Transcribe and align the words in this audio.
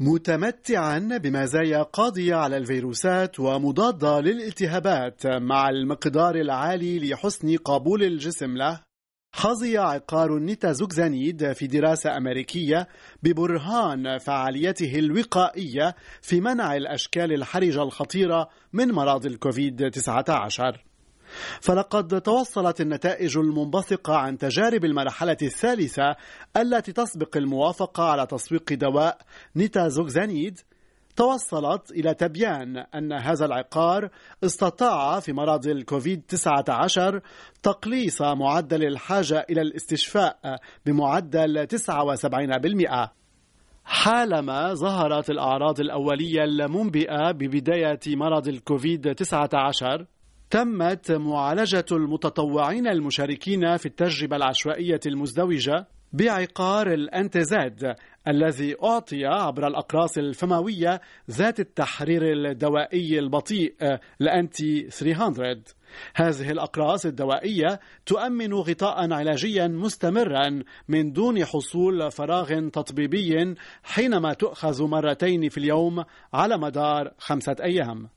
متمتعا 0.00 0.98
بمزايا 0.98 1.82
قاضية 1.82 2.34
على 2.34 2.56
الفيروسات 2.56 3.40
ومضادة 3.40 4.20
للالتهابات 4.20 5.26
مع 5.26 5.68
المقدار 5.68 6.34
العالي 6.34 6.98
لحسن 6.98 7.56
قبول 7.56 8.02
الجسم 8.02 8.56
له. 8.56 8.80
حظي 9.34 9.78
عقار 9.78 10.36
النيتازوكزانيد 10.36 11.52
في 11.52 11.66
دراسة 11.66 12.16
أمريكية 12.16 12.88
ببرهان 13.22 14.18
فعاليته 14.18 14.98
الوقائية 14.98 15.94
في 16.22 16.40
منع 16.40 16.76
الأشكال 16.76 17.32
الحرجة 17.32 17.82
الخطيرة 17.82 18.48
من 18.72 18.92
مرض 18.92 19.26
الكوفيد 19.26 19.90
19 19.90 20.84
فلقد 21.60 22.20
توصلت 22.20 22.80
النتائج 22.80 23.38
المنبثقة 23.38 24.16
عن 24.16 24.38
تجارب 24.38 24.84
المرحلة 24.84 25.36
الثالثة 25.42 26.16
التي 26.56 26.92
تسبق 26.92 27.36
الموافقة 27.36 28.04
على 28.04 28.26
تسويق 28.26 28.72
دواء 28.72 29.18
نيتازوكزانيد 29.56 30.60
توصلت 31.16 31.90
إلى 31.90 32.14
تبيان 32.14 32.76
أن 32.76 33.12
هذا 33.12 33.46
العقار 33.46 34.08
استطاع 34.44 35.20
في 35.20 35.32
مرض 35.32 35.66
الكوفيد 35.66 36.22
19 36.28 37.20
تقليص 37.62 38.22
معدل 38.22 38.84
الحاجة 38.84 39.46
إلى 39.50 39.60
الاستشفاء 39.60 40.38
بمعدل 40.86 41.66
79% 41.66 43.08
حالما 43.84 44.74
ظهرت 44.74 45.30
الأعراض 45.30 45.80
الأولية 45.80 46.44
المنبئة 46.44 47.32
ببداية 47.32 48.00
مرض 48.06 48.48
الكوفيد 48.48 49.14
19 49.14 50.06
تمت 50.54 51.12
معالجة 51.12 51.84
المتطوعين 51.92 52.86
المشاركين 52.86 53.76
في 53.76 53.86
التجربة 53.86 54.36
العشوائية 54.36 55.00
المزدوجة 55.06 55.86
بعقار 56.12 56.92
الأنتزاد 56.92 57.94
الذي 58.28 58.76
أعطي 58.84 59.26
عبر 59.26 59.66
الأقراص 59.66 60.18
الفموية 60.18 61.00
ذات 61.30 61.60
التحرير 61.60 62.22
الدوائي 62.32 63.18
البطيء 63.18 63.74
الأنتي 64.20 64.90
300 64.90 65.62
هذه 66.14 66.50
الأقراص 66.50 67.06
الدوائية 67.06 67.80
تؤمن 68.06 68.54
غطاء 68.54 69.12
علاجيا 69.12 69.66
مستمرا 69.66 70.62
من 70.88 71.12
دون 71.12 71.44
حصول 71.44 72.10
فراغ 72.10 72.68
تطبيبي 72.68 73.54
حينما 73.82 74.32
تؤخذ 74.32 74.84
مرتين 74.84 75.48
في 75.48 75.58
اليوم 75.58 76.04
على 76.32 76.58
مدار 76.58 77.12
خمسة 77.18 77.56
أيام. 77.62 78.08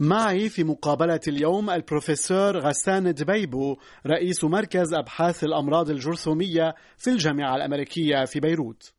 معي 0.00 0.48
في 0.48 0.64
مقابلة 0.64 1.20
اليوم 1.28 1.70
البروفيسور 1.70 2.58
غسان 2.58 3.14
دبيبو 3.14 3.76
رئيس 4.06 4.44
مركز 4.44 4.94
أبحاث 4.94 5.44
الأمراض 5.44 5.90
الجرثومية 5.90 6.74
في 6.96 7.10
الجامعة 7.10 7.56
الأمريكية 7.56 8.24
في 8.24 8.40
بيروت 8.40 8.92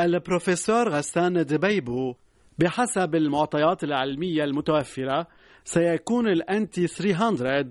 البروفيسور 0.00 0.88
غسان 0.88 1.44
دبيبو 1.44 2.14
بحسب 2.58 3.14
المعطيات 3.14 3.84
العلمية 3.84 4.44
المتوفرة 4.44 5.26
سيكون 5.64 6.28
الأنتي 6.28 6.86
300 6.86 7.70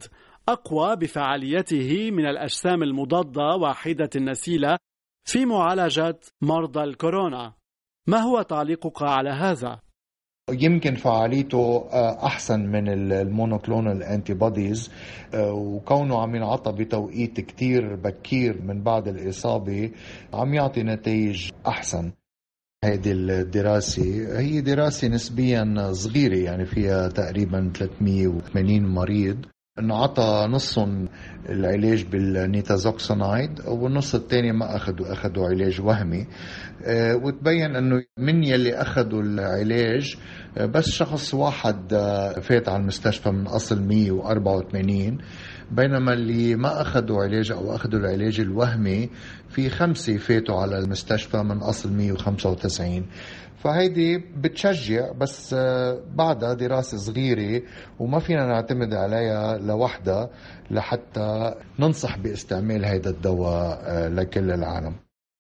أقوى 0.50 0.96
بفعاليته 0.96 2.12
من 2.12 2.26
الأجسام 2.26 2.84
المضادة 2.84 3.56
وحيدة 3.56 4.10
النسيلة 4.16 4.78
في 5.26 5.46
معالجة 5.46 6.20
مرضى 6.42 6.84
الكورونا 6.84 7.54
ما 8.08 8.18
هو 8.18 8.42
تعليقك 8.42 9.02
على 9.02 9.30
هذا؟ 9.30 9.85
يمكن 10.52 10.96
فعاليته 10.96 11.88
آه، 11.92 12.26
أحسن 12.26 12.60
من 12.60 12.90
ال 12.90 14.04
monoclonal 14.04 14.34
antibodies 14.34 14.92
آه، 15.34 15.54
وكونه 15.54 16.22
عم 16.22 16.36
ينعطى 16.36 16.72
بتوقيت 16.72 17.40
كتير 17.40 17.96
بكير 17.96 18.62
من 18.62 18.84
بعد 18.84 19.08
الإصابة 19.08 19.92
عم 20.34 20.54
يعطي 20.54 20.84
نتائج 20.84 21.50
أحسن. 21.68 22.12
هذه 22.84 23.12
الدراسة 23.12 24.40
هي 24.40 24.62
دراسة 24.62 25.08
نسبيا 25.08 25.92
صغيرة 25.92 26.38
يعني 26.38 26.66
فيها 26.66 27.08
تقريبا 27.08 27.72
380 27.76 28.86
مريض. 28.86 29.46
انعطى 29.80 30.48
نصهم 30.50 31.08
العلاج 31.50 32.04
بالنيتازوكسونايد 32.04 33.62
والنص 33.68 34.16
الثاني 34.16 34.52
ما 34.52 34.76
اخذوا 34.76 35.14
أخذوا 35.14 35.48
علاج 35.48 35.82
وهمي. 35.82 36.28
آه، 36.84 37.16
وتبين 37.16 37.76
إنه 37.76 38.04
من 38.18 38.44
يلي 38.44 38.74
أخذوا 38.74 39.22
العلاج 39.22 40.18
آه، 40.58 40.66
بس 40.66 40.90
شخص 40.90 41.34
واحد 41.34 41.94
آه، 41.94 42.40
فات 42.40 42.70
على 42.70 42.82
المستشفى 42.82 43.30
من 43.32 43.48
أصل 43.48 43.82
184 43.82 45.18
بينما 45.72 46.14
اللي 46.14 46.56
ما 46.56 46.82
أخذوا 46.82 47.24
علاج 47.24 47.52
أو 47.52 47.76
أخذوا 47.76 48.00
العلاج 48.00 48.40
الوهمي 48.40 49.10
في 49.50 49.70
خمسة 49.70 50.18
فاتوا 50.18 50.56
على 50.62 50.80
المستشفى 50.80 51.38
من 51.38 51.58
أصل 51.58 51.94
195 51.94 53.06
فهيدي 53.58 54.18
بتشجع 54.18 55.12
بس 55.12 55.54
آه، 55.54 56.02
بعدها 56.16 56.54
دراسة 56.54 56.98
صغيرة 56.98 57.62
وما 58.00 58.20
فينا 58.20 58.46
نعتمد 58.46 58.94
عليها 58.94 59.58
لوحدها 59.58 60.30
لحتى 60.72 61.56
ننصح 61.80 62.18
باستعمال 62.18 62.86
هذا 62.86 63.10
الدواء 63.10 63.80
آه، 63.86 64.08
لكل 64.08 64.52
العالم. 64.52 64.96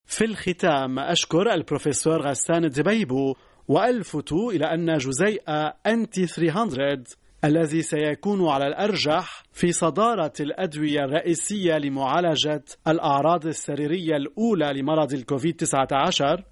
في 0.05 0.25
الختام 0.25 0.99
أشكر 0.99 1.53
البروفيسور 1.53 2.21
غسان 2.21 2.69
دبيبو 2.69 3.35
وألفت 3.67 4.33
إلى 4.33 4.65
أن 4.65 4.97
جزيء 4.97 5.41
أنتي 5.87 6.27
300 6.27 7.03
الذي 7.43 7.81
سيكون 7.81 8.47
على 8.47 8.67
الأرجح 8.67 9.43
في 9.51 9.71
صدارة 9.71 10.33
الأدوية 10.39 10.99
الرئيسية 10.99 11.77
لمعالجة 11.77 12.63
الأعراض 12.87 13.45
السريرية 13.45 14.15
الأولى 14.15 14.73
لمرض 14.81 15.13
الكوفيد 15.13 15.55
19 15.55 16.43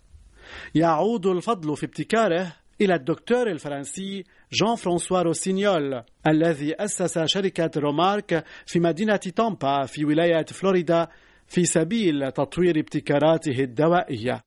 يعود 0.76 1.26
الفضل 1.26 1.78
في 1.78 1.86
ابتكاره 1.86 2.54
إلى 2.82 2.96
الدكتور 2.96 3.48
الفرنسي 3.48 4.24
جان 4.54 4.76
فرانسوا 4.76 5.22
روسينيول 5.22 6.04
الذي 6.28 6.76
أسس 6.80 7.20
شركة 7.26 7.72
رومارك 7.78 8.44
في 8.66 8.80
مدينة 8.80 9.16
تامبا 9.16 9.86
في 9.86 10.06
ولاية 10.06 10.46
فلوريدا 10.46 11.08
في 11.48 11.66
سبيل 11.66 12.32
تطوير 12.32 12.80
ابتكاراته 12.80 13.60
الدوائية. 13.60 14.44